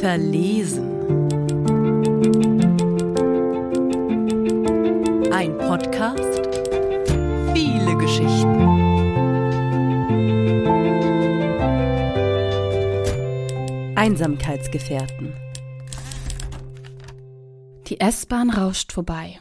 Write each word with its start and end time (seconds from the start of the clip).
Verlesen. 0.00 0.88
Ein 5.30 5.58
Podcast. 5.58 6.48
Viele 7.52 7.98
Geschichten. 7.98 8.64
Einsamkeitsgefährten. 13.96 15.34
Die 17.88 18.00
S-Bahn 18.00 18.48
rauscht 18.48 18.92
vorbei. 18.92 19.38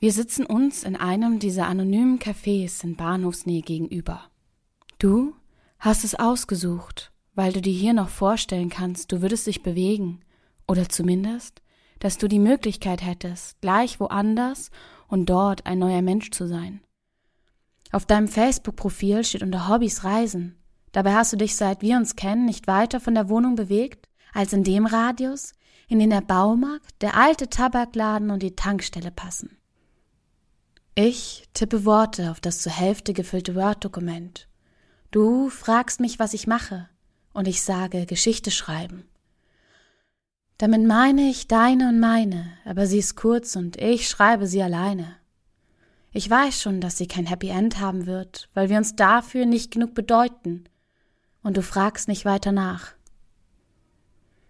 Wir 0.00 0.10
sitzen 0.12 0.44
uns 0.44 0.82
in 0.82 0.96
einem 0.96 1.38
dieser 1.38 1.68
anonymen 1.68 2.18
Cafés 2.18 2.82
in 2.82 2.96
Bahnhofsnähe 2.96 3.62
gegenüber. 3.62 4.28
Du 5.04 5.34
hast 5.78 6.02
es 6.02 6.14
ausgesucht, 6.14 7.12
weil 7.34 7.52
du 7.52 7.60
dir 7.60 7.74
hier 7.74 7.92
noch 7.92 8.08
vorstellen 8.08 8.70
kannst, 8.70 9.12
du 9.12 9.20
würdest 9.20 9.46
dich 9.46 9.62
bewegen, 9.62 10.20
oder 10.66 10.88
zumindest, 10.88 11.60
dass 11.98 12.16
du 12.16 12.26
die 12.26 12.38
Möglichkeit 12.38 13.04
hättest, 13.04 13.60
gleich 13.60 14.00
woanders 14.00 14.70
und 15.06 15.26
dort 15.26 15.66
ein 15.66 15.78
neuer 15.78 16.00
Mensch 16.00 16.30
zu 16.30 16.46
sein. 16.46 16.80
Auf 17.92 18.06
deinem 18.06 18.28
Facebook-Profil 18.28 19.24
steht 19.24 19.42
unter 19.42 19.68
Hobbys 19.68 20.04
Reisen. 20.04 20.56
Dabei 20.92 21.12
hast 21.12 21.34
du 21.34 21.36
dich, 21.36 21.54
seit 21.54 21.82
wir 21.82 21.98
uns 21.98 22.16
kennen, 22.16 22.46
nicht 22.46 22.66
weiter 22.66 22.98
von 22.98 23.14
der 23.14 23.28
Wohnung 23.28 23.56
bewegt, 23.56 24.08
als 24.32 24.54
in 24.54 24.64
dem 24.64 24.86
Radius, 24.86 25.52
in 25.86 25.98
den 25.98 26.08
der 26.08 26.22
Baumarkt, 26.22 27.02
der 27.02 27.14
alte 27.14 27.50
Tabakladen 27.50 28.30
und 28.30 28.42
die 28.42 28.56
Tankstelle 28.56 29.10
passen. 29.10 29.58
Ich 30.94 31.44
tippe 31.52 31.84
Worte 31.84 32.30
auf 32.30 32.40
das 32.40 32.62
zur 32.62 32.72
Hälfte 32.72 33.12
gefüllte 33.12 33.54
Word-Dokument. 33.54 34.48
Du 35.14 35.48
fragst 35.48 36.00
mich, 36.00 36.18
was 36.18 36.34
ich 36.34 36.48
mache, 36.48 36.88
und 37.34 37.46
ich 37.46 37.62
sage 37.62 38.04
Geschichte 38.04 38.50
schreiben. 38.50 39.04
Damit 40.58 40.84
meine 40.84 41.30
ich 41.30 41.46
deine 41.46 41.90
und 41.90 42.00
meine, 42.00 42.50
aber 42.64 42.88
sie 42.88 42.98
ist 42.98 43.14
kurz 43.14 43.54
und 43.54 43.76
ich 43.76 44.08
schreibe 44.08 44.48
sie 44.48 44.60
alleine. 44.60 45.14
Ich 46.10 46.28
weiß 46.28 46.60
schon, 46.60 46.80
dass 46.80 46.98
sie 46.98 47.06
kein 47.06 47.26
Happy 47.26 47.46
End 47.46 47.78
haben 47.78 48.06
wird, 48.06 48.48
weil 48.54 48.70
wir 48.70 48.76
uns 48.76 48.96
dafür 48.96 49.46
nicht 49.46 49.70
genug 49.70 49.94
bedeuten, 49.94 50.64
und 51.44 51.56
du 51.56 51.62
fragst 51.62 52.08
nicht 52.08 52.24
weiter 52.24 52.50
nach. 52.50 52.94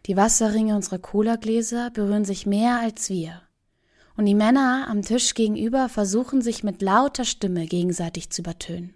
Die 0.06 0.16
Wasserringe 0.16 0.76
unserer 0.76 0.98
Cola-Gläser 0.98 1.90
berühren 1.90 2.24
sich 2.24 2.46
mehr 2.46 2.80
als 2.80 3.10
wir 3.10 3.42
und 4.16 4.24
die 4.24 4.34
Männer 4.34 4.86
am 4.88 5.02
Tisch 5.02 5.34
gegenüber 5.34 5.90
versuchen 5.90 6.40
sich 6.40 6.64
mit 6.64 6.80
lauter 6.80 7.26
Stimme 7.26 7.66
gegenseitig 7.66 8.30
zu 8.30 8.40
übertönen. 8.40 8.94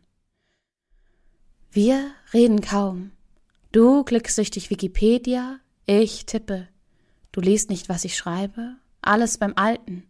Wir 1.70 2.10
reden 2.32 2.62
kaum. 2.62 3.12
Du 3.72 4.02
dich 4.02 4.70
Wikipedia, 4.70 5.60
ich 5.84 6.24
tippe. 6.24 6.66
Du 7.30 7.42
liest 7.42 7.68
nicht, 7.68 7.90
was 7.90 8.04
ich 8.04 8.16
schreibe, 8.16 8.76
alles 9.02 9.36
beim 9.36 9.52
Alten. 9.56 10.04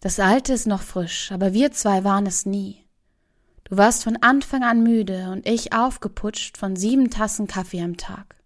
Das 0.00 0.20
Alte 0.20 0.52
ist 0.52 0.66
noch 0.66 0.82
frisch, 0.82 1.32
aber 1.32 1.54
wir 1.54 1.72
zwei 1.72 2.04
waren 2.04 2.26
es 2.26 2.44
nie. 2.44 2.84
Du 3.64 3.78
warst 3.78 4.04
von 4.04 4.16
Anfang 4.16 4.62
an 4.62 4.82
müde 4.82 5.30
und 5.30 5.46
ich 5.48 5.72
aufgeputscht 5.72 6.58
von 6.58 6.76
sieben 6.76 7.10
Tassen 7.10 7.46
Kaffee 7.46 7.82
am 7.82 7.96
Tag. 7.96 8.36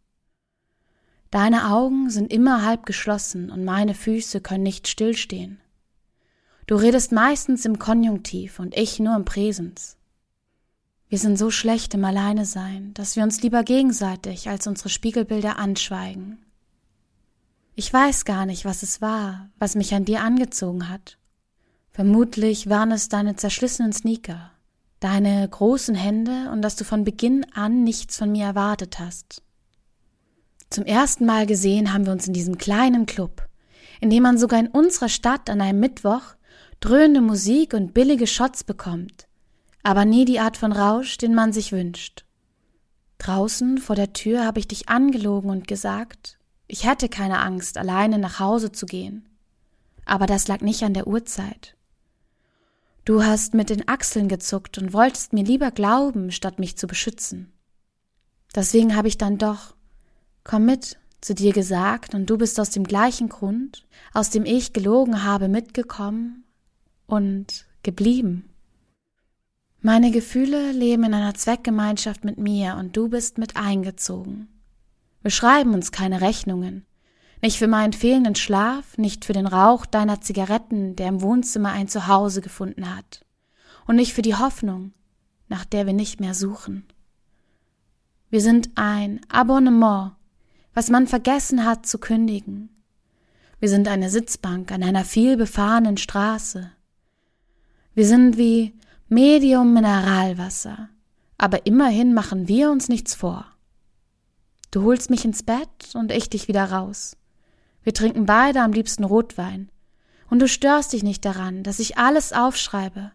Deine 1.32 1.72
Augen 1.72 2.08
sind 2.08 2.32
immer 2.32 2.64
halb 2.64 2.86
geschlossen 2.86 3.50
und 3.50 3.64
meine 3.64 3.94
Füße 3.94 4.40
können 4.40 4.62
nicht 4.62 4.86
stillstehen. 4.86 5.60
Du 6.68 6.76
redest 6.76 7.10
meistens 7.10 7.64
im 7.64 7.80
Konjunktiv 7.80 8.60
und 8.60 8.76
ich 8.76 9.00
nur 9.00 9.16
im 9.16 9.24
Präsens. 9.24 9.96
Wir 11.14 11.20
sind 11.20 11.38
so 11.38 11.52
schlecht 11.52 11.94
im 11.94 12.04
Alleine 12.04 12.44
sein, 12.44 12.92
dass 12.94 13.14
wir 13.14 13.22
uns 13.22 13.40
lieber 13.40 13.62
gegenseitig 13.62 14.48
als 14.48 14.66
unsere 14.66 14.88
Spiegelbilder 14.88 15.60
anschweigen. 15.60 16.44
Ich 17.76 17.92
weiß 17.92 18.24
gar 18.24 18.46
nicht, 18.46 18.64
was 18.64 18.82
es 18.82 19.00
war, 19.00 19.48
was 19.60 19.76
mich 19.76 19.94
an 19.94 20.04
dir 20.04 20.22
angezogen 20.22 20.88
hat. 20.88 21.16
Vermutlich 21.92 22.68
waren 22.68 22.90
es 22.90 23.10
deine 23.10 23.36
zerschlissenen 23.36 23.92
Sneaker, 23.92 24.50
deine 24.98 25.48
großen 25.48 25.94
Hände 25.94 26.50
und 26.50 26.62
dass 26.62 26.74
du 26.74 26.82
von 26.82 27.04
Beginn 27.04 27.46
an 27.54 27.84
nichts 27.84 28.16
von 28.16 28.32
mir 28.32 28.46
erwartet 28.46 28.98
hast. 28.98 29.40
Zum 30.68 30.84
ersten 30.84 31.26
Mal 31.26 31.46
gesehen 31.46 31.92
haben 31.92 32.06
wir 32.06 32.12
uns 32.12 32.26
in 32.26 32.34
diesem 32.34 32.58
kleinen 32.58 33.06
Club, 33.06 33.46
in 34.00 34.10
dem 34.10 34.24
man 34.24 34.36
sogar 34.36 34.58
in 34.58 34.66
unserer 34.66 35.08
Stadt 35.08 35.48
an 35.48 35.60
einem 35.60 35.78
Mittwoch 35.78 36.34
dröhnende 36.80 37.20
Musik 37.20 37.72
und 37.72 37.94
billige 37.94 38.26
Shots 38.26 38.64
bekommt, 38.64 39.28
aber 39.84 40.04
nie 40.04 40.24
die 40.24 40.40
Art 40.40 40.56
von 40.56 40.72
Rausch, 40.72 41.18
den 41.18 41.34
man 41.34 41.52
sich 41.52 41.70
wünscht. 41.70 42.24
Draußen 43.18 43.78
vor 43.78 43.94
der 43.94 44.12
Tür 44.12 44.44
habe 44.44 44.58
ich 44.58 44.66
dich 44.66 44.88
angelogen 44.88 45.50
und 45.50 45.68
gesagt, 45.68 46.38
ich 46.66 46.84
hätte 46.84 47.08
keine 47.08 47.40
Angst, 47.40 47.78
alleine 47.78 48.18
nach 48.18 48.40
Hause 48.40 48.72
zu 48.72 48.86
gehen. 48.86 49.28
Aber 50.04 50.26
das 50.26 50.48
lag 50.48 50.60
nicht 50.60 50.82
an 50.82 50.94
der 50.94 51.06
Uhrzeit. 51.06 51.76
Du 53.04 53.22
hast 53.22 53.54
mit 53.54 53.70
den 53.70 53.86
Achseln 53.86 54.28
gezuckt 54.28 54.78
und 54.78 54.92
wolltest 54.92 55.32
mir 55.32 55.44
lieber 55.44 55.70
glauben, 55.70 56.32
statt 56.32 56.58
mich 56.58 56.76
zu 56.76 56.86
beschützen. 56.86 57.52
Deswegen 58.54 58.96
habe 58.96 59.08
ich 59.08 59.18
dann 59.18 59.38
doch 59.38 59.74
Komm 60.44 60.66
mit, 60.66 60.98
zu 61.22 61.34
dir 61.34 61.54
gesagt, 61.54 62.14
und 62.14 62.28
du 62.28 62.36
bist 62.36 62.60
aus 62.60 62.68
dem 62.68 62.84
gleichen 62.84 63.30
Grund, 63.30 63.86
aus 64.12 64.28
dem 64.28 64.44
ich 64.44 64.74
gelogen 64.74 65.24
habe, 65.24 65.48
mitgekommen 65.48 66.44
und 67.06 67.64
geblieben. 67.82 68.53
Meine 69.86 70.10
Gefühle 70.10 70.72
leben 70.72 71.04
in 71.04 71.12
einer 71.12 71.34
Zweckgemeinschaft 71.34 72.24
mit 72.24 72.38
mir 72.38 72.76
und 72.76 72.96
du 72.96 73.10
bist 73.10 73.36
mit 73.36 73.56
eingezogen. 73.56 74.48
Wir 75.20 75.30
schreiben 75.30 75.74
uns 75.74 75.92
keine 75.92 76.22
Rechnungen. 76.22 76.86
Nicht 77.42 77.58
für 77.58 77.68
meinen 77.68 77.92
fehlenden 77.92 78.34
Schlaf, 78.34 78.96
nicht 78.96 79.26
für 79.26 79.34
den 79.34 79.46
Rauch 79.46 79.84
deiner 79.84 80.22
Zigaretten, 80.22 80.96
der 80.96 81.08
im 81.08 81.20
Wohnzimmer 81.20 81.72
ein 81.72 81.88
Zuhause 81.88 82.40
gefunden 82.40 82.96
hat. 82.96 83.26
Und 83.86 83.96
nicht 83.96 84.14
für 84.14 84.22
die 84.22 84.36
Hoffnung, 84.36 84.94
nach 85.48 85.66
der 85.66 85.84
wir 85.84 85.92
nicht 85.92 86.18
mehr 86.18 86.32
suchen. 86.32 86.86
Wir 88.30 88.40
sind 88.40 88.70
ein 88.76 89.20
Abonnement 89.28 90.12
was 90.72 90.88
man 90.88 91.06
vergessen 91.06 91.64
hat 91.64 91.86
zu 91.86 91.98
kündigen. 91.98 92.68
Wir 93.60 93.68
sind 93.68 93.86
eine 93.86 94.10
Sitzbank 94.10 94.72
an 94.72 94.82
einer 94.82 95.04
vielbefahrenen 95.04 95.98
Straße. 95.98 96.72
Wir 97.94 98.06
sind 98.06 98.38
wie 98.38 98.74
Medium 99.08 99.74
Mineralwasser, 99.74 100.88
aber 101.38 101.66
immerhin 101.66 102.14
machen 102.14 102.48
wir 102.48 102.70
uns 102.70 102.88
nichts 102.88 103.14
vor. 103.14 103.46
Du 104.70 104.82
holst 104.82 105.10
mich 105.10 105.24
ins 105.24 105.42
Bett 105.42 105.94
und 105.94 106.10
ich 106.10 106.30
dich 106.30 106.48
wieder 106.48 106.70
raus. 106.70 107.16
Wir 107.82 107.94
trinken 107.94 108.26
beide 108.26 108.62
am 108.62 108.72
liebsten 108.72 109.04
Rotwein. 109.04 109.70
Und 110.30 110.40
du 110.40 110.48
störst 110.48 110.92
dich 110.92 111.02
nicht 111.02 111.24
daran, 111.24 111.62
dass 111.62 111.78
ich 111.78 111.98
alles 111.98 112.32
aufschreibe, 112.32 113.12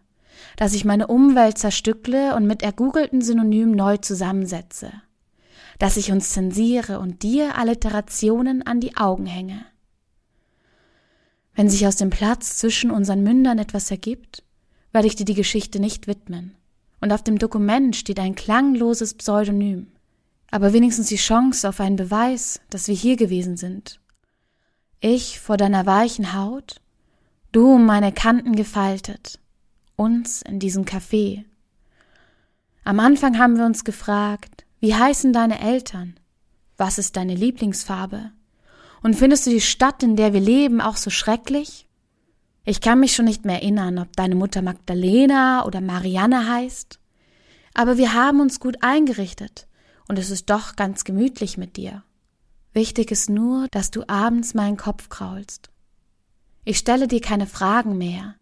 dass 0.56 0.74
ich 0.74 0.84
meine 0.84 1.08
Umwelt 1.08 1.58
zerstückle 1.58 2.34
und 2.34 2.46
mit 2.46 2.62
ergoogelten 2.62 3.20
Synonymen 3.20 3.74
neu 3.74 3.96
zusammensetze 3.96 4.92
dass 5.80 5.96
ich 5.96 6.12
uns 6.12 6.28
zensiere 6.30 7.00
und 7.00 7.22
dir 7.22 7.56
Alliterationen 7.56 8.62
an 8.62 8.80
die 8.80 8.96
Augen 8.98 9.24
hänge. 9.24 9.64
Wenn 11.54 11.70
sich 11.70 11.86
aus 11.86 11.96
dem 11.96 12.10
Platz 12.10 12.58
zwischen 12.58 12.90
unseren 12.90 13.22
Mündern 13.22 13.58
etwas 13.58 13.90
ergibt, 13.90 14.44
werde 14.92 15.06
ich 15.06 15.16
dir 15.16 15.24
die 15.24 15.34
Geschichte 15.34 15.80
nicht 15.80 16.06
widmen. 16.06 16.54
Und 17.00 17.12
auf 17.12 17.22
dem 17.22 17.38
Dokument 17.38 17.96
steht 17.96 18.20
ein 18.20 18.34
klangloses 18.34 19.14
Pseudonym, 19.14 19.88
aber 20.50 20.72
wenigstens 20.72 21.08
die 21.08 21.16
Chance 21.16 21.68
auf 21.68 21.80
einen 21.80 21.96
Beweis, 21.96 22.60
dass 22.70 22.88
wir 22.88 22.94
hier 22.94 23.16
gewesen 23.16 23.56
sind. 23.56 24.00
Ich 25.00 25.40
vor 25.40 25.56
deiner 25.56 25.86
weichen 25.86 26.34
Haut, 26.34 26.80
du 27.52 27.74
um 27.74 27.86
meine 27.86 28.12
Kanten 28.12 28.54
gefaltet, 28.54 29.38
uns 29.96 30.42
in 30.42 30.58
diesem 30.58 30.84
Café. 30.84 31.44
Am 32.84 33.00
Anfang 33.00 33.38
haben 33.38 33.56
wir 33.56 33.64
uns 33.64 33.84
gefragt, 33.84 34.66
wie 34.80 34.94
heißen 34.94 35.32
deine 35.32 35.60
Eltern? 35.60 36.18
Was 36.76 36.98
ist 36.98 37.16
deine 37.16 37.34
Lieblingsfarbe? 37.34 38.32
Und 39.02 39.16
findest 39.16 39.46
du 39.46 39.50
die 39.50 39.60
Stadt, 39.60 40.02
in 40.02 40.16
der 40.16 40.32
wir 40.32 40.40
leben, 40.40 40.80
auch 40.80 40.96
so 40.96 41.10
schrecklich? 41.10 41.86
Ich 42.64 42.80
kann 42.80 43.00
mich 43.00 43.14
schon 43.14 43.24
nicht 43.24 43.44
mehr 43.44 43.56
erinnern, 43.56 43.98
ob 43.98 44.14
deine 44.16 44.34
Mutter 44.34 44.60
Magdalena 44.62 45.64
oder 45.64 45.80
Marianne 45.80 46.46
heißt. 46.46 46.98
Aber 47.74 47.96
wir 47.96 48.12
haben 48.12 48.40
uns 48.40 48.60
gut 48.60 48.76
eingerichtet 48.82 49.66
und 50.08 50.18
es 50.18 50.30
ist 50.30 50.50
doch 50.50 50.76
ganz 50.76 51.04
gemütlich 51.04 51.56
mit 51.56 51.76
dir. 51.76 52.02
Wichtig 52.72 53.10
ist 53.10 53.30
nur, 53.30 53.66
dass 53.70 53.90
du 53.90 54.04
abends 54.08 54.54
meinen 54.54 54.76
Kopf 54.76 55.08
kraulst. 55.08 55.70
Ich 56.64 56.78
stelle 56.78 57.08
dir 57.08 57.20
keine 57.20 57.46
Fragen 57.46 57.96
mehr, 57.96 58.34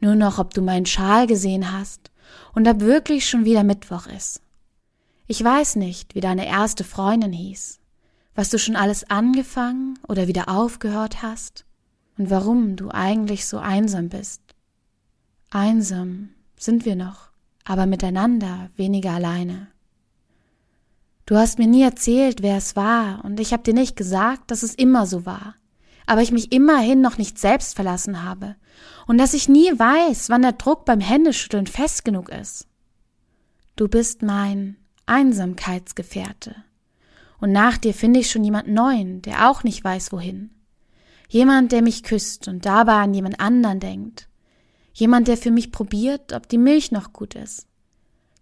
nur 0.00 0.16
noch, 0.16 0.38
ob 0.38 0.52
du 0.52 0.62
meinen 0.62 0.86
Schal 0.86 1.26
gesehen 1.26 1.72
hast 1.72 2.10
und 2.54 2.66
ob 2.66 2.80
wirklich 2.80 3.28
schon 3.28 3.44
wieder 3.44 3.62
Mittwoch 3.62 4.06
ist. 4.06 4.42
Ich 5.28 5.42
weiß 5.42 5.76
nicht, 5.76 6.14
wie 6.14 6.20
deine 6.20 6.46
erste 6.46 6.82
Freundin 6.82 7.32
hieß, 7.32 7.78
was 8.34 8.50
du 8.50 8.58
schon 8.58 8.74
alles 8.74 9.08
angefangen 9.08 9.98
oder 10.08 10.26
wieder 10.26 10.48
aufgehört 10.48 11.22
hast 11.22 11.64
und 12.18 12.30
warum 12.30 12.76
du 12.76 12.90
eigentlich 12.90 13.46
so 13.46 13.58
einsam 13.58 14.08
bist. 14.08 14.42
Einsam 15.50 16.30
sind 16.56 16.84
wir 16.84 16.96
noch, 16.96 17.30
aber 17.64 17.86
miteinander 17.86 18.70
weniger 18.76 19.12
alleine. 19.12 19.68
Du 21.26 21.36
hast 21.36 21.58
mir 21.58 21.66
nie 21.66 21.82
erzählt, 21.82 22.42
wer 22.42 22.56
es 22.56 22.76
war, 22.76 23.24
und 23.24 23.38
ich 23.38 23.52
habe 23.52 23.62
dir 23.62 23.74
nicht 23.74 23.96
gesagt, 23.96 24.50
dass 24.50 24.62
es 24.62 24.74
immer 24.74 25.06
so 25.06 25.24
war, 25.24 25.54
aber 26.06 26.22
ich 26.22 26.32
mich 26.32 26.52
immerhin 26.52 27.00
noch 27.00 27.18
nicht 27.18 27.38
selbst 27.38 27.74
verlassen 27.74 28.22
habe 28.22 28.56
und 29.06 29.18
dass 29.18 29.34
ich 29.34 29.48
nie 29.48 29.70
weiß, 29.70 30.28
wann 30.30 30.42
der 30.42 30.52
Druck 30.52 30.84
beim 30.84 31.00
Händeschütteln 31.00 31.66
fest 31.66 32.04
genug 32.04 32.28
ist. 32.28 32.66
Du 33.76 33.88
bist 33.88 34.22
mein 34.22 34.76
Einsamkeitsgefährte. 35.06 36.56
Und 37.40 37.52
nach 37.52 37.76
dir 37.76 37.94
finde 37.94 38.20
ich 38.20 38.30
schon 38.30 38.44
jemand 38.44 38.68
neuen, 38.68 39.22
der 39.22 39.50
auch 39.50 39.64
nicht 39.64 39.82
weiß 39.82 40.12
wohin. 40.12 40.50
Jemand, 41.32 41.72
der 41.72 41.80
mich 41.80 42.02
küsst 42.02 42.46
und 42.46 42.66
dabei 42.66 42.96
an 42.96 43.14
jemand 43.14 43.40
anderen 43.40 43.80
denkt. 43.80 44.28
Jemand, 44.92 45.28
der 45.28 45.38
für 45.38 45.50
mich 45.50 45.72
probiert, 45.72 46.34
ob 46.34 46.46
die 46.46 46.58
Milch 46.58 46.92
noch 46.92 47.14
gut 47.14 47.36
ist. 47.36 47.66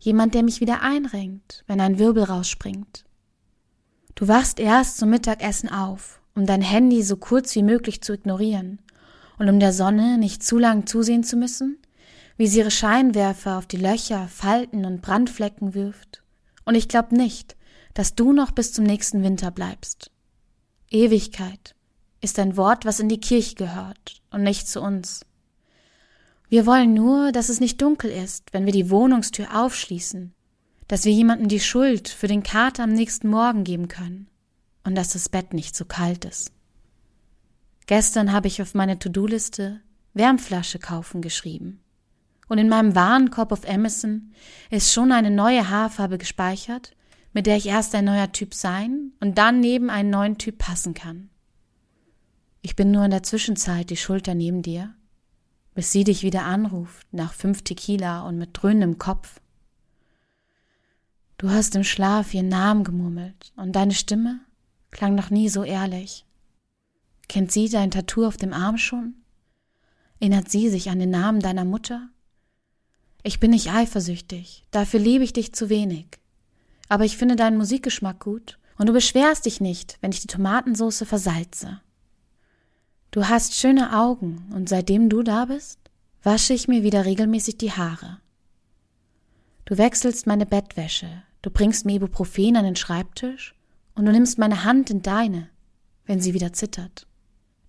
Jemand, 0.00 0.34
der 0.34 0.42
mich 0.42 0.60
wieder 0.60 0.82
einrenkt, 0.82 1.62
wenn 1.68 1.80
ein 1.80 2.00
Wirbel 2.00 2.24
rausspringt. 2.24 3.04
Du 4.16 4.26
wachst 4.26 4.58
erst 4.58 4.98
zum 4.98 5.10
Mittagessen 5.10 5.68
auf, 5.68 6.20
um 6.34 6.46
dein 6.46 6.62
Handy 6.62 7.04
so 7.04 7.16
kurz 7.16 7.54
wie 7.54 7.62
möglich 7.62 8.02
zu 8.02 8.12
ignorieren 8.12 8.82
und 9.38 9.48
um 9.48 9.60
der 9.60 9.72
Sonne 9.72 10.18
nicht 10.18 10.42
zu 10.42 10.58
lang 10.58 10.88
zusehen 10.88 11.22
zu 11.22 11.36
müssen, 11.36 11.78
wie 12.38 12.48
sie 12.48 12.58
ihre 12.58 12.72
Scheinwerfer 12.72 13.56
auf 13.56 13.66
die 13.66 13.76
Löcher, 13.76 14.26
Falten 14.26 14.84
und 14.84 15.00
Brandflecken 15.00 15.74
wirft. 15.74 16.24
Und 16.64 16.74
ich 16.74 16.88
glaub 16.88 17.12
nicht, 17.12 17.54
dass 17.94 18.16
du 18.16 18.32
noch 18.32 18.50
bis 18.50 18.72
zum 18.72 18.84
nächsten 18.84 19.22
Winter 19.22 19.52
bleibst. 19.52 20.10
Ewigkeit 20.90 21.76
ist 22.20 22.38
ein 22.38 22.56
Wort, 22.56 22.84
was 22.84 23.00
in 23.00 23.08
die 23.08 23.20
Kirche 23.20 23.54
gehört 23.54 24.20
und 24.30 24.42
nicht 24.42 24.68
zu 24.68 24.80
uns. 24.80 25.24
Wir 26.48 26.66
wollen 26.66 26.94
nur, 26.94 27.32
dass 27.32 27.48
es 27.48 27.60
nicht 27.60 27.80
dunkel 27.80 28.10
ist, 28.10 28.52
wenn 28.52 28.66
wir 28.66 28.72
die 28.72 28.90
Wohnungstür 28.90 29.56
aufschließen, 29.56 30.34
dass 30.88 31.04
wir 31.04 31.12
jemandem 31.12 31.48
die 31.48 31.60
Schuld 31.60 32.08
für 32.08 32.26
den 32.26 32.42
Kater 32.42 32.82
am 32.82 32.92
nächsten 32.92 33.28
Morgen 33.28 33.64
geben 33.64 33.88
können 33.88 34.28
und 34.84 34.96
dass 34.96 35.10
das 35.10 35.28
Bett 35.28 35.54
nicht 35.54 35.76
zu 35.76 35.84
kalt 35.84 36.24
ist. 36.24 36.52
Gestern 37.86 38.32
habe 38.32 38.48
ich 38.48 38.60
auf 38.62 38.74
meine 38.74 38.98
To-Do-Liste 38.98 39.80
Wärmflasche 40.14 40.80
kaufen 40.80 41.22
geschrieben 41.22 41.80
und 42.50 42.58
in 42.58 42.68
meinem 42.68 42.96
Warenkorb 42.96 43.52
auf 43.52 43.68
Amazon 43.68 44.32
ist 44.70 44.92
schon 44.92 45.12
eine 45.12 45.30
neue 45.30 45.70
Haarfarbe 45.70 46.18
gespeichert, 46.18 46.96
mit 47.32 47.46
der 47.46 47.56
ich 47.56 47.66
erst 47.66 47.94
ein 47.94 48.06
neuer 48.06 48.32
Typ 48.32 48.54
sein 48.54 49.12
und 49.20 49.38
dann 49.38 49.60
neben 49.60 49.88
einen 49.88 50.10
neuen 50.10 50.36
Typ 50.36 50.58
passen 50.58 50.92
kann. 50.92 51.30
Ich 52.62 52.76
bin 52.76 52.90
nur 52.90 53.04
in 53.04 53.10
der 53.10 53.22
Zwischenzeit 53.22 53.90
die 53.90 53.96
Schulter 53.96 54.34
neben 54.34 54.62
dir, 54.62 54.94
bis 55.74 55.92
sie 55.92 56.04
dich 56.04 56.22
wieder 56.22 56.44
anruft 56.44 57.06
nach 57.12 57.32
fünf 57.32 57.62
Tequila 57.62 58.26
und 58.26 58.36
mit 58.36 58.50
dröhnendem 58.52 58.98
Kopf. 58.98 59.40
Du 61.38 61.48
hast 61.48 61.74
im 61.74 61.84
Schlaf 61.84 62.34
ihren 62.34 62.48
Namen 62.48 62.84
gemurmelt 62.84 63.52
und 63.56 63.72
deine 63.72 63.94
Stimme 63.94 64.40
klang 64.90 65.14
noch 65.14 65.30
nie 65.30 65.48
so 65.48 65.64
ehrlich. 65.64 66.26
Kennt 67.28 67.50
sie 67.50 67.70
dein 67.70 67.90
Tattoo 67.90 68.26
auf 68.26 68.36
dem 68.36 68.52
Arm 68.52 68.76
schon? 68.76 69.14
Erinnert 70.18 70.50
sie 70.50 70.68
sich 70.68 70.90
an 70.90 70.98
den 70.98 71.10
Namen 71.10 71.40
deiner 71.40 71.64
Mutter? 71.64 72.10
Ich 73.22 73.40
bin 73.40 73.52
nicht 73.52 73.70
eifersüchtig, 73.70 74.64
dafür 74.70 75.00
liebe 75.00 75.24
ich 75.24 75.32
dich 75.32 75.54
zu 75.54 75.70
wenig. 75.70 76.06
Aber 76.90 77.06
ich 77.06 77.16
finde 77.16 77.36
deinen 77.36 77.56
Musikgeschmack 77.56 78.20
gut 78.20 78.58
und 78.76 78.86
du 78.86 78.92
beschwerst 78.92 79.46
dich 79.46 79.62
nicht, 79.62 79.96
wenn 80.02 80.12
ich 80.12 80.20
die 80.20 80.26
Tomatensauce 80.26 81.04
versalze. 81.06 81.80
Du 83.10 83.28
hast 83.28 83.56
schöne 83.56 83.98
Augen 83.98 84.46
und 84.54 84.68
seitdem 84.68 85.08
du 85.08 85.24
da 85.24 85.46
bist, 85.46 85.80
wasche 86.22 86.54
ich 86.54 86.68
mir 86.68 86.84
wieder 86.84 87.04
regelmäßig 87.04 87.58
die 87.58 87.72
Haare. 87.72 88.20
Du 89.64 89.78
wechselst 89.78 90.28
meine 90.28 90.46
Bettwäsche, 90.46 91.24
du 91.42 91.50
bringst 91.50 91.84
mir 91.84 91.96
Ibuprofen 91.96 92.56
an 92.56 92.64
den 92.64 92.76
Schreibtisch 92.76 93.54
und 93.96 94.06
du 94.06 94.12
nimmst 94.12 94.38
meine 94.38 94.62
Hand 94.62 94.90
in 94.90 95.02
deine, 95.02 95.48
wenn 96.06 96.20
sie 96.20 96.34
wieder 96.34 96.52
zittert. 96.52 97.08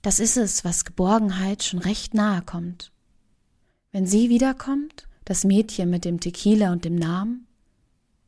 Das 0.04 0.20
ist 0.20 0.38
es, 0.38 0.64
was 0.64 0.86
Geborgenheit 0.86 1.64
schon 1.64 1.80
recht 1.80 2.14
nahe 2.14 2.44
kommt. 2.44 2.92
Wenn 3.92 4.06
sie 4.06 4.30
wiederkommt, 4.30 5.08
das 5.26 5.44
Mädchen 5.44 5.90
mit 5.90 6.06
dem 6.06 6.20
Tequila 6.20 6.72
und 6.72 6.86
dem 6.86 6.96
Namen, 6.96 7.48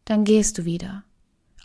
dann 0.06 0.24
gehst 0.24 0.58
du 0.58 0.66
wieder. 0.66 1.04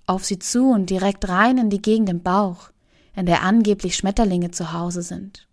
Auf 0.04 0.24
sie 0.24 0.38
zu 0.38 0.70
und 0.70 0.90
direkt 0.90 1.28
rein 1.28 1.56
in 1.56 1.70
die 1.70 1.82
Gegend 1.82 2.08
im 2.10 2.22
Bauch, 2.22 2.70
in 3.18 3.26
der 3.26 3.42
angeblich 3.42 3.96
Schmetterlinge 3.96 4.52
zu 4.52 4.72
Hause 4.72 5.02
sind. 5.02 5.48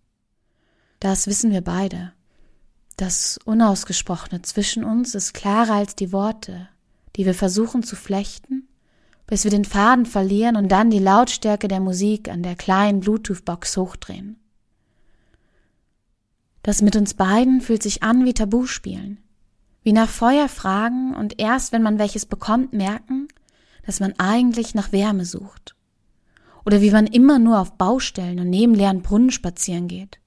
Das 1.00 1.26
wissen 1.26 1.52
wir 1.52 1.62
beide. 1.62 2.14
Das 2.96 3.40
Unausgesprochene 3.44 4.44
zwischen 4.44 4.84
uns 4.84 5.16
ist 5.16 5.34
klarer 5.34 5.74
als 5.74 5.96
die 5.96 6.12
Worte, 6.12 6.70
die 7.16 7.26
wir 7.26 7.34
versuchen 7.34 7.82
zu 7.82 7.96
flechten, 7.96 8.68
bis 9.26 9.44
wir 9.44 9.52
den 9.52 9.66
Faden 9.66 10.06
verlieren 10.06 10.56
und 10.56 10.72
dann 10.72 10.92
die 10.92 11.00
Lautstärke 11.00 11.68
der 11.68 11.80
Musik 11.80 12.30
an 12.30 12.44
der 12.44 12.56
kleinen 12.56 13.00
Bluetooth-Box 13.00 13.78
hochdrehen. 13.78 14.40
Das 16.62 16.84
mit 16.84 16.96
uns 16.96 17.16
beiden 17.16 17.62
fühlt 17.62 17.82
sich 17.82 18.04
an 18.04 18.26
wie 18.26 18.34
Tabuspielen, 18.34 19.18
wie 19.82 19.94
nach 19.94 20.10
Feuer 20.10 20.50
fragen 20.50 21.16
und 21.16 21.40
erst 21.40 21.72
wenn 21.72 21.82
man 21.82 21.98
welches 21.98 22.28
bekommt, 22.28 22.74
merken, 22.74 23.28
dass 23.86 24.00
man 24.00 24.14
eigentlich 24.20 24.76
nach 24.76 24.92
Wärme 24.92 25.26
sucht. 25.26 25.75
Oder 26.66 26.82
wie 26.82 26.92
man 26.92 27.08
immer 27.08 27.40
nur 27.40 27.60
auf 27.60 27.78
Baustellen 27.78 28.40
und 28.40 28.50
neben 28.50 28.74
leeren 28.74 29.02
Brunnen 29.02 29.32
spazieren 29.32 29.88
geht. 29.88 30.20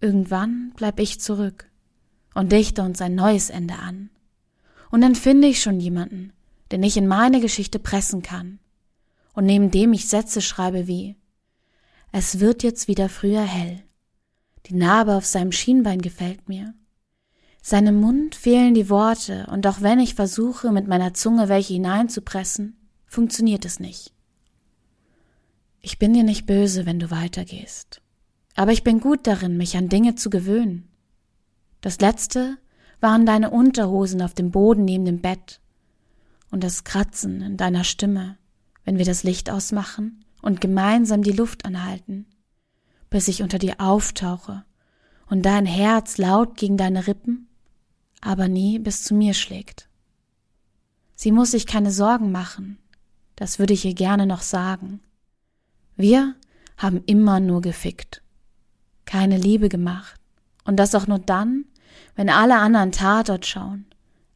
Irgendwann 0.00 0.72
bleib 0.76 0.98
ich 0.98 1.20
zurück 1.20 1.70
und 2.34 2.52
dichte 2.52 2.82
uns 2.82 3.00
ein 3.00 3.14
neues 3.14 3.50
Ende 3.50 3.74
an. 3.74 4.10
Und 4.90 5.00
dann 5.02 5.14
finde 5.14 5.48
ich 5.48 5.62
schon 5.62 5.80
jemanden, 5.80 6.32
den 6.72 6.82
ich 6.82 6.96
in 6.96 7.06
meine 7.06 7.40
Geschichte 7.40 7.78
pressen 7.78 8.22
kann. 8.22 8.58
Und 9.34 9.44
neben 9.46 9.70
dem 9.70 9.92
ich 9.92 10.08
Sätze 10.08 10.40
schreibe 10.40 10.86
wie 10.86 11.16
Es 12.12 12.40
wird 12.40 12.62
jetzt 12.62 12.88
wieder 12.88 13.08
früher 13.08 13.42
hell. 13.42 13.82
Die 14.66 14.74
Narbe 14.74 15.14
auf 15.14 15.26
seinem 15.26 15.52
Schienbein 15.52 16.00
gefällt 16.00 16.48
mir. 16.48 16.74
Seinem 17.62 18.00
Mund 18.00 18.34
fehlen 18.34 18.74
die 18.74 18.88
Worte, 18.88 19.46
und 19.50 19.66
auch 19.66 19.80
wenn 19.80 19.98
ich 19.98 20.14
versuche, 20.14 20.72
mit 20.72 20.86
meiner 20.86 21.14
Zunge 21.14 21.48
welche 21.48 21.74
hineinzupressen, 21.74 22.76
funktioniert 23.06 23.64
es 23.64 23.80
nicht. 23.80 24.15
Ich 25.96 25.98
bin 25.98 26.12
dir 26.12 26.24
nicht 26.24 26.44
böse, 26.44 26.84
wenn 26.84 26.98
du 26.98 27.10
weitergehst. 27.10 28.02
Aber 28.54 28.70
ich 28.70 28.84
bin 28.84 29.00
gut 29.00 29.26
darin, 29.26 29.56
mich 29.56 29.78
an 29.78 29.88
Dinge 29.88 30.14
zu 30.14 30.28
gewöhnen. 30.28 30.90
Das 31.80 32.02
letzte 32.02 32.58
waren 33.00 33.24
deine 33.24 33.48
Unterhosen 33.48 34.20
auf 34.20 34.34
dem 34.34 34.50
Boden 34.50 34.84
neben 34.84 35.06
dem 35.06 35.22
Bett 35.22 35.58
und 36.50 36.62
das 36.62 36.84
Kratzen 36.84 37.40
in 37.40 37.56
deiner 37.56 37.82
Stimme, 37.82 38.36
wenn 38.84 38.98
wir 38.98 39.06
das 39.06 39.22
Licht 39.22 39.48
ausmachen 39.48 40.22
und 40.42 40.60
gemeinsam 40.60 41.22
die 41.22 41.32
Luft 41.32 41.64
anhalten, 41.64 42.26
bis 43.08 43.26
ich 43.26 43.42
unter 43.42 43.58
dir 43.58 43.76
auftauche 43.78 44.66
und 45.30 45.46
dein 45.46 45.64
Herz 45.64 46.18
laut 46.18 46.58
gegen 46.58 46.76
deine 46.76 47.06
Rippen 47.06 47.48
aber 48.20 48.48
nie 48.48 48.78
bis 48.78 49.02
zu 49.02 49.14
mir 49.14 49.32
schlägt. 49.32 49.88
Sie 51.14 51.32
muss 51.32 51.52
sich 51.52 51.66
keine 51.66 51.90
Sorgen 51.90 52.32
machen, 52.32 52.76
das 53.34 53.58
würde 53.58 53.72
ich 53.72 53.86
ihr 53.86 53.94
gerne 53.94 54.26
noch 54.26 54.42
sagen. 54.42 55.00
Wir 55.96 56.34
haben 56.76 57.02
immer 57.06 57.40
nur 57.40 57.62
gefickt, 57.62 58.22
keine 59.04 59.38
Liebe 59.38 59.68
gemacht, 59.68 60.20
und 60.64 60.76
das 60.76 60.94
auch 60.94 61.06
nur 61.06 61.18
dann, 61.18 61.64
wenn 62.16 62.28
alle 62.28 62.56
anderen 62.58 62.92
Tatort 62.92 63.46
schauen, 63.46 63.86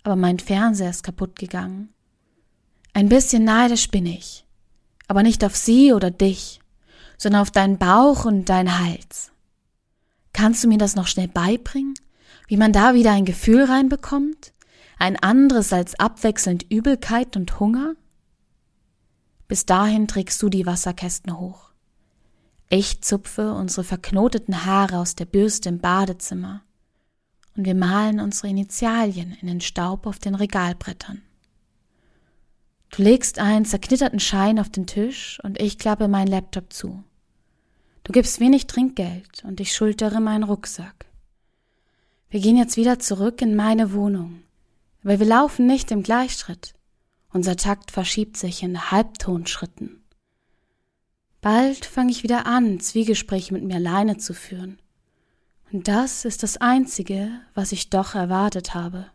aber 0.03 0.17
mein 0.17 0.39
Fernseher 0.39 0.91
ist 0.91 1.03
kaputt 1.03 1.39
gegangen. 1.39 1.93
Ein 2.95 3.09
bisschen 3.09 3.45
neidisch 3.45 3.91
bin 3.91 4.07
ich, 4.07 4.47
aber 5.09 5.23
nicht 5.23 5.45
auf 5.45 5.57
sie 5.57 5.93
oder 5.93 6.11
dich, 6.11 6.61
sondern 7.19 7.43
auf 7.43 7.51
deinen 7.51 7.79
Bauch 7.79 8.25
und 8.25 8.49
deinen 8.49 8.79
Hals. 8.79 9.33
Kannst 10.33 10.65
du 10.65 10.69
mir 10.69 10.79
das 10.79 10.95
noch 10.95 11.07
schnell 11.07 11.29
beibringen? 11.29 11.95
wie 12.51 12.57
man 12.57 12.73
da 12.73 12.95
wieder 12.95 13.13
ein 13.13 13.25
Gefühl 13.25 13.63
reinbekommt, 13.63 14.53
ein 14.99 15.17
anderes 15.17 15.73
als 15.73 15.99
abwechselnd 16.01 16.67
Übelkeit 16.69 17.37
und 17.37 17.61
Hunger? 17.61 17.95
Bis 19.51 19.67
dahin 19.67 20.07
trägst 20.07 20.41
du 20.43 20.49
die 20.49 20.65
Wasserkästen 20.65 21.37
hoch. 21.37 21.71
Ich 22.69 23.03
zupfe 23.03 23.53
unsere 23.53 23.83
verknoteten 23.83 24.65
Haare 24.65 24.99
aus 24.99 25.17
der 25.17 25.25
Bürste 25.25 25.71
im 25.71 25.81
Badezimmer 25.81 26.63
und 27.57 27.65
wir 27.65 27.75
malen 27.75 28.21
unsere 28.21 28.47
Initialien 28.47 29.37
in 29.41 29.49
den 29.49 29.61
Staub 29.61 30.07
auf 30.07 30.21
den 30.21 30.37
Regalbrettern. 30.37 31.23
Du 32.91 33.03
legst 33.03 33.41
einen 33.41 33.65
zerknitterten 33.65 34.21
Schein 34.21 34.61
auf 34.61 34.69
den 34.69 34.87
Tisch 34.87 35.41
und 35.43 35.61
ich 35.61 35.79
klappe 35.79 36.07
meinen 36.07 36.29
Laptop 36.29 36.73
zu. 36.73 37.03
Du 38.05 38.13
gibst 38.13 38.39
wenig 38.39 38.69
Trinkgeld 38.69 39.43
und 39.43 39.59
ich 39.59 39.75
schultere 39.75 40.21
meinen 40.21 40.45
Rucksack. 40.45 41.07
Wir 42.29 42.39
gehen 42.39 42.57
jetzt 42.57 42.77
wieder 42.77 43.01
zurück 43.01 43.43
in 43.43 43.57
meine 43.57 43.93
Wohnung. 43.95 44.45
Aber 45.03 45.19
wir 45.19 45.27
laufen 45.27 45.67
nicht 45.67 45.91
im 45.91 46.05
Gleichschritt. 46.05 46.75
Unser 47.33 47.57
Takt 47.57 47.93
verschiebt 47.93 48.37
sich 48.37 48.63
in 48.63 48.91
Halbtonschritten. 48.91 50.03
Bald 51.41 51.85
fange 51.87 52.11
ich 52.11 52.23
wieder 52.23 52.47
an, 52.47 52.81
Zwiegespräche 52.81 53.55
mit 53.55 53.63
mir 53.63 53.77
alleine 53.77 54.17
zu 54.19 54.35
führen. 54.35 54.79
Und 55.73 55.87
das 55.87 56.25
ist 56.25 56.43
das 56.43 56.57
Einzige, 56.57 57.31
was 57.55 57.71
ich 57.73 57.89
doch 57.89 58.17
erwartet 58.17 58.75
habe. 58.75 59.07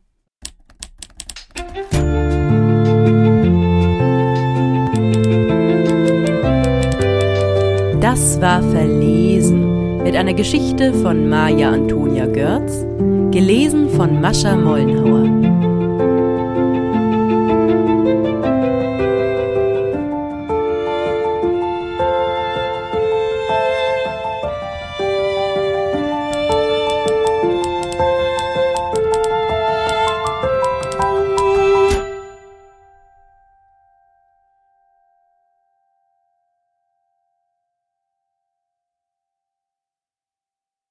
Das 8.00 8.40
war 8.40 8.62
Verlesen 8.62 10.04
mit 10.04 10.16
einer 10.16 10.34
Geschichte 10.34 10.94
von 10.94 11.28
Maja 11.28 11.72
Antonia 11.72 12.28
Görz, 12.28 12.86
gelesen 13.32 13.90
von 13.90 14.22
Mascha 14.22 14.56
Mollenhauer. 14.56 15.65